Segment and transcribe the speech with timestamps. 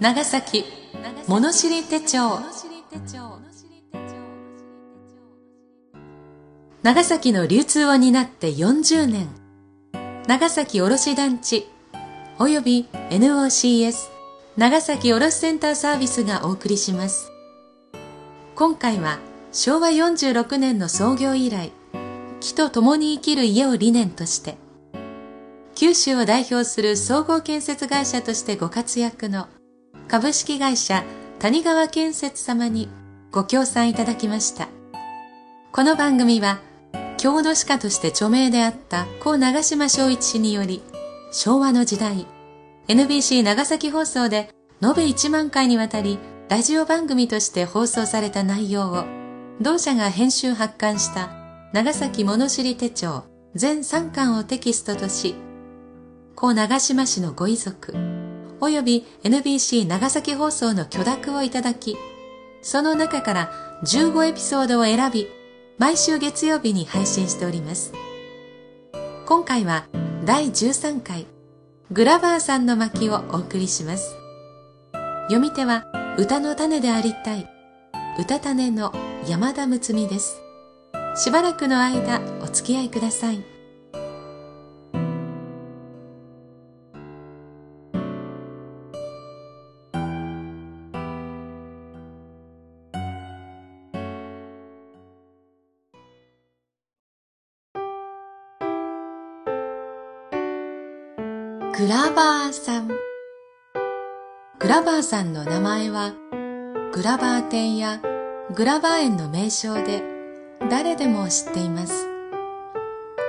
[0.00, 0.64] 長崎
[1.26, 2.38] 物知り手帳。
[6.84, 9.28] 長崎の流通を担って40年。
[10.28, 11.66] 長崎卸団地。
[12.38, 14.10] および NOCS
[14.56, 17.32] 長崎卸センターサービスがお送りします。
[18.54, 19.18] 今回は
[19.50, 21.72] 昭和46年の創業以来
[22.38, 24.56] 木と共に生きる家を理念として
[25.74, 29.48] 九州を代表する総合建設会社としてご活躍の
[30.08, 31.04] 株式会社
[31.38, 32.88] 谷川建設様に
[33.30, 34.68] ご協賛いただきました。
[35.70, 36.60] この番組は
[37.18, 40.82] 郷土史家として著名であった故長島昭一氏により
[41.30, 42.26] 昭和の時代
[42.88, 44.48] NBC 長崎放送で
[44.82, 49.04] 延べ1万回にわたりラジオ番組として放送された内容を
[49.60, 51.28] 同社が編集発刊した
[51.74, 55.34] 長崎物知り手帳全3巻をテキストとし
[56.34, 58.17] 故長島市のご遺族、
[58.60, 61.96] 及び NBC 長崎放送の許諾をいただき、
[62.62, 63.52] その中から
[63.84, 65.28] 15エピソードを選び、
[65.78, 67.92] 毎週月曜日に配信しております。
[69.26, 69.86] 今回は
[70.24, 71.26] 第13回、
[71.92, 74.16] グラバーさんの巻をお送りします。
[75.24, 75.84] 読み手は
[76.18, 77.48] 歌の種でありたい、
[78.18, 78.92] 歌種の
[79.28, 80.40] 山田睦美です。
[81.14, 83.57] しばらくの間お付き合いください。
[101.76, 102.88] グラバーさん。
[104.58, 106.12] グラバーさんの名前は、
[106.92, 108.00] グラバー店や
[108.54, 110.02] グラバー園の名称で
[110.70, 112.08] 誰でも知っています。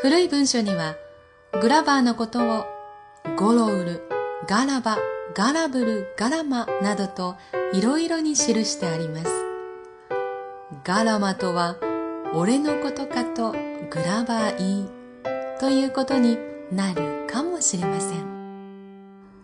[0.00, 0.96] 古い文書には、
[1.60, 2.64] グラバーのことを
[3.36, 4.02] ゴロウル、
[4.48, 4.98] ガラバ、
[5.34, 7.36] ガラブル、ガラマなどと
[7.72, 9.30] いろいろに記してあります。
[10.84, 11.76] ガラマとは、
[12.34, 13.58] 俺のことかとグ
[14.04, 14.88] ラバーいい
[15.60, 18.32] ということになるかもしれません。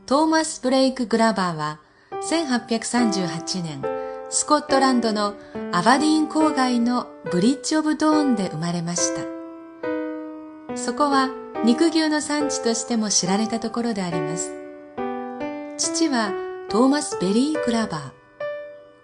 [0.07, 1.81] トーマス・ブレイク・グラバーは
[2.31, 3.83] 1838年
[4.31, 5.35] スコットランドの
[5.73, 9.23] アバディーン郊外のブリッジ・オブ・ドーンで生まれました。
[10.77, 11.31] そこは
[11.65, 14.53] 肉牛の産地としても知られたところであります。
[15.77, 16.33] 父は
[16.71, 18.11] トーマス・ベリー・グラバー。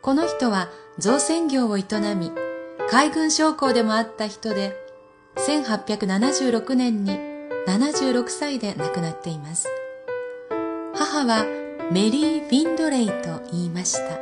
[0.02, 0.68] この人は
[0.98, 2.30] 造船業を営み、
[2.90, 4.76] 海軍将校でもあった人で、
[5.36, 7.33] 1876年に
[7.66, 9.68] 76歳で亡くなっています。
[10.94, 11.46] 母は
[11.90, 14.18] メリー・フィンドレイと言いました。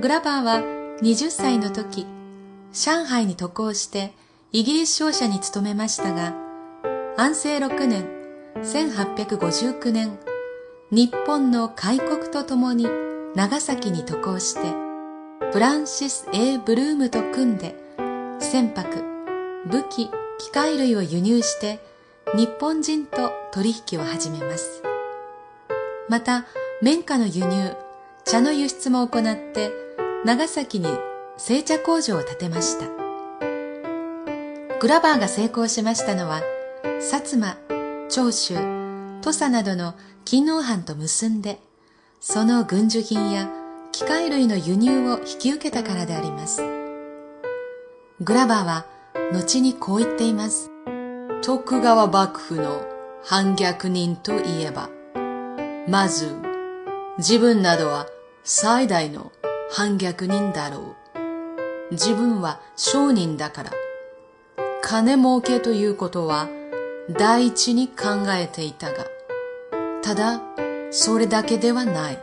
[0.00, 0.62] グラバーは
[1.00, 2.06] 20歳の時、
[2.72, 4.12] 上海に渡航して
[4.52, 6.34] イギリス商社に勤めましたが、
[7.16, 8.06] 安政6年、
[8.56, 10.18] 1859年、
[10.90, 12.86] 日本の開国とともに
[13.34, 14.60] 長崎に渡航して、
[15.52, 17.74] フランシス・ A・ ブルームと組んで、
[18.40, 19.04] 船舶、
[19.70, 21.78] 武器、機械類を輸入して
[22.34, 24.82] 日本人と取引を始めます。
[26.08, 26.46] また、
[26.80, 27.76] 綿花の輸入、
[28.24, 29.70] 茶の輸出も行って、
[30.24, 30.88] 長崎に
[31.36, 32.86] 製茶工場を建てました。
[34.80, 36.40] グラバーが成功しましたのは、
[37.00, 37.56] 薩摩、
[38.08, 38.54] 長州、
[39.20, 39.94] 土佐などの
[40.24, 41.60] 勤王藩と結んで、
[42.20, 43.48] その軍需品や
[43.92, 46.62] 機械類の輸入を引き受けたからであります。
[48.20, 48.86] グラバーは
[49.32, 50.71] 後にこう言っています。
[51.44, 52.86] 徳川幕府の
[53.24, 54.90] 反逆人といえば、
[55.88, 56.36] まず、
[57.18, 58.06] 自分などは
[58.44, 59.32] 最大の
[59.68, 60.94] 反逆人だろ
[61.90, 61.94] う。
[61.94, 63.72] 自分は商人だから、
[64.82, 66.48] 金儲けということは
[67.10, 69.04] 第一に考えていたが、
[70.00, 70.40] ただ、
[70.92, 72.18] それだけではない。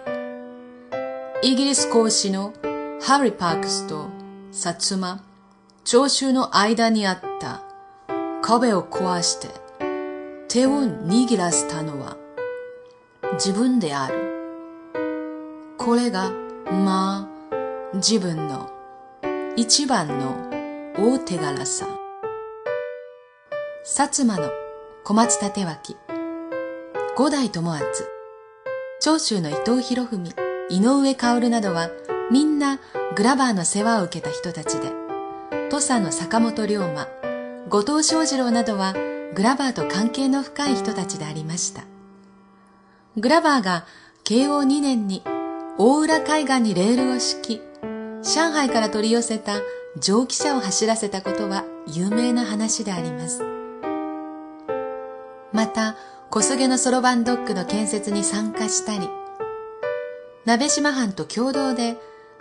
[1.43, 2.53] イギリス公使の
[3.01, 4.07] ハリー・パークスと
[4.53, 5.21] 薩摩、
[5.83, 7.68] 長州の間にあった
[8.49, 9.47] 壁を壊して
[10.47, 12.17] 手を握らせたのは
[13.33, 15.75] 自分である。
[15.77, 16.31] これが、
[16.65, 18.71] まあ、自分の
[19.55, 20.49] 一番の
[20.97, 21.85] 大手柄さ。
[23.85, 24.49] 薩摩の
[25.03, 25.95] 小松立脇、
[27.15, 27.85] 五代友厚、
[28.99, 30.33] 長州の伊藤博文、
[30.71, 31.91] 井上薫などは
[32.31, 32.79] みんな
[33.15, 34.89] グラバーの世話を受けた人たちで、
[35.69, 37.07] 土佐の坂本龍馬、
[37.69, 38.95] 後藤翔二郎などは
[39.35, 41.83] グラバーと関係の深い人たちでありました。
[43.15, 43.85] グラバーが
[44.23, 45.21] 慶応2年に
[45.77, 47.61] 大浦海岸にレールを敷き、
[48.23, 49.61] 上海から取り寄せた
[49.99, 53.43] 蒸気車を走らせたことは有名な話であります。
[55.53, 55.95] また、
[56.31, 59.07] 小菅のそろばんドックの建設に参加したり、
[60.43, 61.97] 鍋島藩と共同で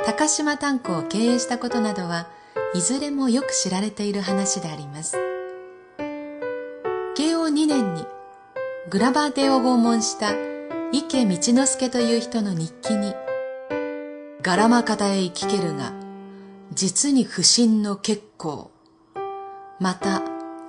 [0.06, 2.28] 高島炭鉱を経営したことなどは
[2.74, 5.16] いずれもよく知られている話であります。
[7.16, 8.04] 慶応2年に
[8.90, 10.32] グラバー邸を訪問した
[10.92, 13.14] 池道之助という人の日記に、
[14.40, 15.92] ガラマ方へ行きけるが、
[16.72, 18.70] 実に不審の結構。
[19.78, 20.22] また、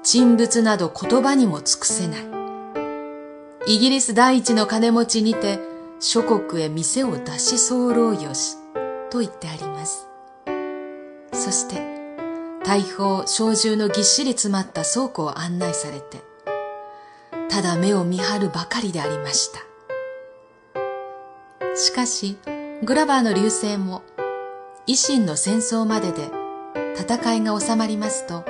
[0.03, 2.19] 沈仏など言葉にも尽くせない。
[3.67, 5.59] イギリス第一の金持ちにて、
[6.01, 8.57] 諸国へ店を出し候よし、
[9.09, 10.07] と言ってあります。
[11.33, 11.81] そして、
[12.63, 16.21] 大砲、小銃のぎっしり詰まった倉庫を案内されて、
[17.49, 19.59] ただ目を見張るばかりでありました。
[21.75, 22.37] しかし、
[22.83, 24.03] グラバーの流星も、
[24.87, 26.29] 維新の戦争までで
[26.97, 28.43] 戦いが収まりますと、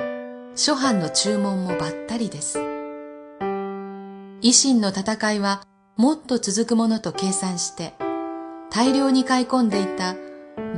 [0.56, 2.58] 諸藩の注文もばったりです。
[4.42, 5.62] 維新の戦いは
[5.96, 7.94] もっと続くものと計算して、
[8.70, 10.14] 大量に買い込んでいた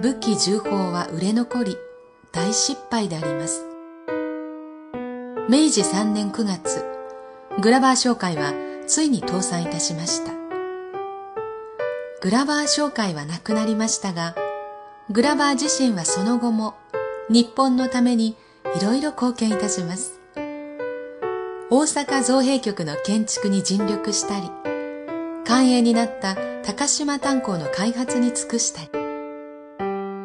[0.00, 1.76] 武器重砲は売れ残り、
[2.32, 3.62] 大失敗であります。
[5.50, 6.82] 明治3年9月、
[7.61, 8.55] グラバー商会は
[8.87, 10.32] ついに倒産いたしました。
[12.23, 14.34] グラバー商会はなくなりましたが、
[15.11, 16.75] グラバー自身はその後も
[17.29, 18.37] 日本のために
[18.81, 20.19] いろいろ貢献いたします。
[21.69, 24.50] 大阪造幣局の建築に尽力したり、
[25.44, 28.88] 官営になった高島炭鉱の開発に尽くしたり、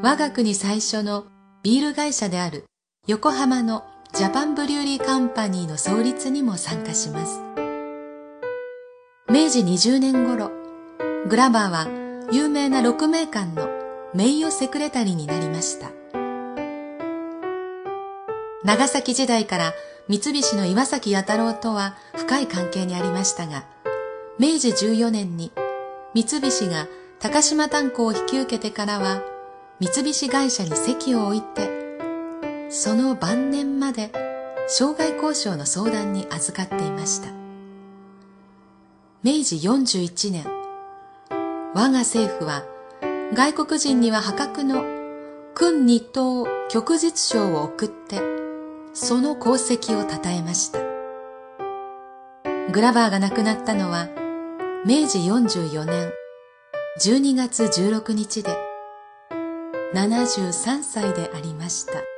[0.02, 1.26] 我が国最初の
[1.64, 2.66] ビール会社である
[3.08, 3.84] 横浜の
[4.14, 7.42] ジャパンブリューリーカンパニーの創立にも参加します。
[9.30, 10.52] 明治20年頃、
[11.28, 11.88] グラバーは
[12.32, 13.68] 有名な鹿鳴館の
[14.14, 15.90] 名誉セクレタリーになりました。
[18.64, 19.74] 長崎時代から
[20.08, 23.66] 三菱の岩崎弥太郎とは深い関係にありましたが、
[24.40, 25.52] 明治14年に
[26.14, 26.88] 三菱が
[27.20, 29.22] 高島炭鉱を引き受けてからは
[29.80, 31.70] 三菱会社に席を置いて、
[32.72, 34.12] その晩年まで
[34.68, 37.30] 障害交渉の相談に預かっていました。
[39.24, 40.46] 明治41年、
[41.76, 42.64] 我が政府は
[43.36, 44.84] 外国人には破格の
[45.54, 48.20] 君日東旭日賞を送って
[48.94, 50.80] その功績を称えました。
[52.72, 54.08] グラバーが亡くなったのは
[54.88, 56.12] 明治44年
[57.00, 58.67] 12月16日で
[59.98, 62.17] 73歳でありました。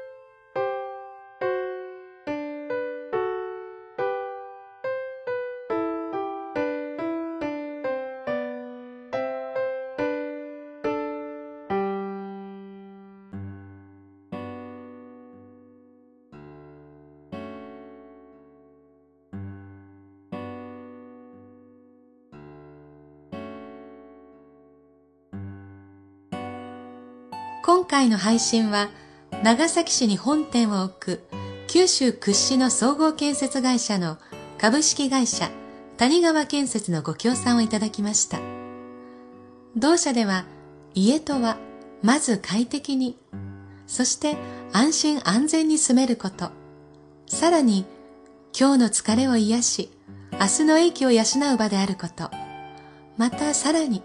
[27.69, 28.89] 今回の配信は
[29.43, 31.23] 長崎市に本店を置く
[31.67, 34.17] 九州屈指の総合建設会社の
[34.57, 35.51] 株式会社
[35.97, 38.39] 谷川建設のご協賛をいただきました。
[39.77, 40.45] 同社では
[40.95, 41.57] 家とは
[42.01, 43.19] まず快適に、
[43.85, 44.35] そして
[44.73, 46.49] 安心安全に住めること、
[47.27, 47.85] さらに
[48.59, 49.91] 今日の疲れを癒し、
[50.31, 51.21] 明日の益を養
[51.53, 52.31] う場であること、
[53.15, 54.01] またさらに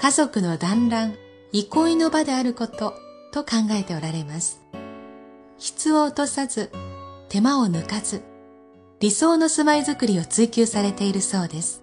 [0.00, 1.16] 家族の団らん、
[1.52, 2.94] 憩いの場であること。
[3.30, 4.60] と考えておられます。
[5.58, 6.70] 質を落とさず、
[7.28, 8.22] 手間を抜かず、
[8.98, 11.82] 理想の住まいづくりを追求されているそうです。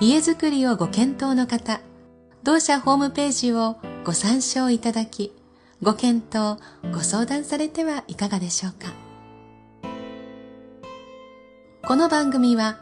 [0.00, 1.80] 家づくりをご検討の方、
[2.42, 5.32] 同社ホームページをご参照いただき、
[5.82, 6.58] ご検討、
[6.92, 8.92] ご相談されてはいかがでしょうか。
[11.86, 12.80] この番組は、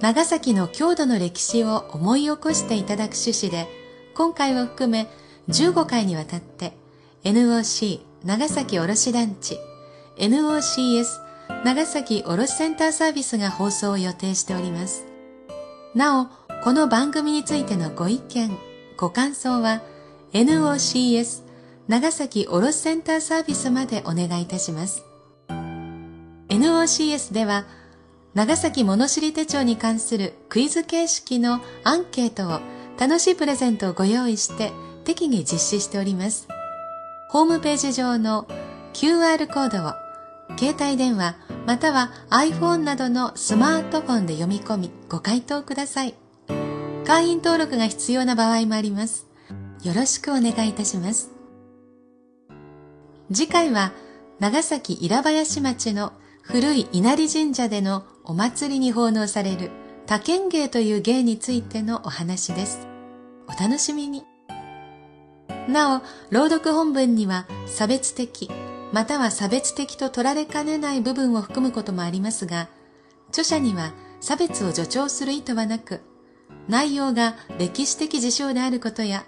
[0.00, 3.68] 長崎の郷土の歴史を思い起こしていただく趣旨で、
[4.14, 5.08] 今回を含め
[5.48, 6.76] 15回にわたって
[7.26, 9.58] NOC 長崎卸団地
[10.16, 11.06] NOCS
[11.64, 15.04] 長崎卸センターサービスが放送を予定しております。
[15.92, 16.26] なお、
[16.62, 18.56] この番組についてのご意見、
[18.96, 19.82] ご感想は
[20.34, 21.42] NOCS
[21.88, 25.02] 長崎卸センターサービスまでお願いいたします。
[26.48, 27.66] NOCS では
[28.34, 32.60] 長崎物知り手帳に関するクイズ形式のアンケートを
[33.00, 34.70] 楽しいプレゼントをご用意して
[35.04, 36.46] 適宜実施しております。
[37.28, 38.46] ホームページ上の
[38.92, 39.92] QR コードを
[40.58, 46.14] 携帯電話または iPhone などのスマートフォンで読み込みご回答ください。
[47.04, 49.26] 会員登録が必要な場合もあります。
[49.82, 51.30] よろしくお願いいたします。
[53.32, 53.92] 次回は
[54.38, 59.70] 長崎稲林町の古い稲荷神社でのお祭りに奉納される
[60.06, 62.86] 多剣芸という芸についてのお話です。
[63.48, 64.35] お楽しみに。
[65.68, 68.50] なお、朗読本文には差別的、
[68.92, 72.68] または差別的と取られかねない部分を含むこともありますが、
[73.28, 76.00] 著者には差別を助長する意図はなく、
[76.68, 79.24] 内容が歴史的事象であることや、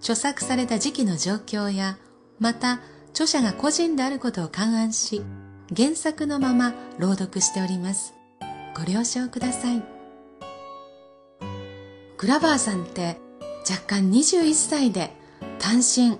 [0.00, 1.98] 著作された時期の状況や、
[2.38, 5.22] また著者が個人であることを勘案し、
[5.76, 8.14] 原作のまま朗読しております。
[8.76, 9.82] ご了承ください。
[12.16, 13.18] グラバーさんって
[13.68, 15.17] 若干21歳で
[15.58, 16.18] 単身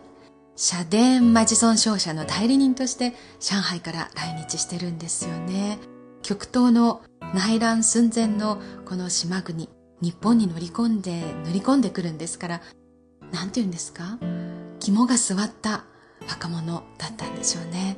[0.56, 5.78] シャデーン・マジソン商社の代理人として上海から来日してるんですよね。
[6.22, 7.02] 極東の
[7.34, 9.68] 内乱寸前のこの島国、
[10.00, 12.60] 日本に乗り込んで、乗り込んでくるんですから、
[13.32, 14.18] なんて言うんですか？
[14.80, 15.84] 肝が据わった
[16.28, 17.96] 若者だったんでしょうね。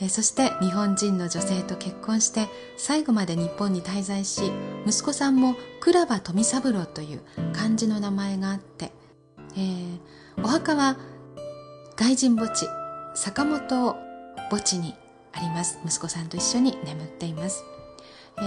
[0.00, 4.50] えそして日本人の女性と結婚して最後まで日本に滞在し
[4.86, 7.20] 息子さんも倉場富三郎という
[7.52, 8.90] 漢字の名前があって、
[9.56, 9.98] えー、
[10.42, 10.96] お墓は
[11.96, 12.66] 外人墓地
[13.14, 13.96] 坂本
[14.50, 14.94] 墓地に
[15.32, 15.78] あります。
[15.84, 17.64] 息子さんと一緒に眠っています、
[18.38, 18.40] え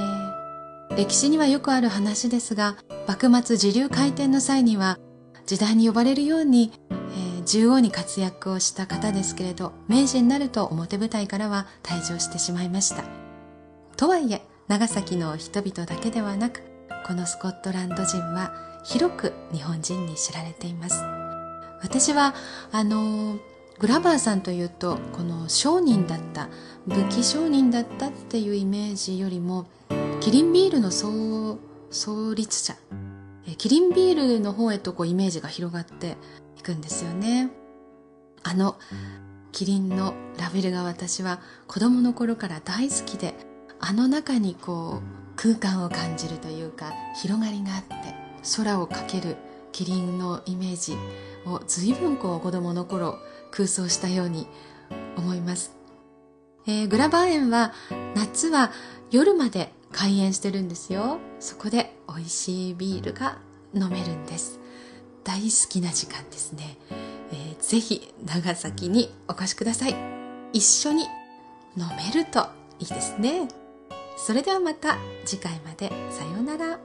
[0.93, 2.77] ー、歴史にはよくある話ですが
[3.07, 4.99] 幕末時流開店の際には
[5.45, 13.03] 時代に呼ばれるようにえ縦横に活躍をした方ですけれど明治になると表舞台からは退場してしまいました。
[13.95, 16.61] とはいえ長崎の人々だけではなく
[17.05, 18.53] このスコットランド人は
[18.83, 21.16] 広く日本人に知られています。
[21.81, 22.33] 私は
[22.71, 23.37] あの
[23.79, 26.49] グラバーさんというとこの商人だった
[26.87, 29.67] 武器商人だったっていうイメージよりも
[30.19, 31.59] キリンビールの創
[31.91, 32.75] 創立者
[33.57, 36.17] キリンビールの方へとこうイメージが広がって
[36.57, 37.49] いくんですよね。
[38.43, 38.77] あの
[39.51, 43.33] キリンのラベルが私は子供の頃から大好きで
[43.79, 47.95] あの中にこう空間を感じるというか広がりがあって
[48.55, 49.37] 空をかける
[49.77, 50.97] キリンのイメージ
[51.45, 53.19] を随分こう子供の頃
[53.51, 54.47] 空想したように
[55.15, 55.71] 思います、
[56.65, 57.73] えー、グラバー園は
[58.15, 58.71] 夏は
[59.11, 61.19] 夜まで開園してるんですよ。
[61.39, 63.37] そこで美味しいビールが
[63.75, 64.59] 飲めるんです。
[65.23, 66.77] 大好きな時間ですね、
[67.31, 69.95] えー、ぜひ長崎にお越しください。
[70.53, 71.03] 一緒に
[71.77, 72.47] 飲めると
[72.79, 73.47] いいですね。
[74.17, 75.91] それではまた次回まで。
[76.09, 76.79] さようなら。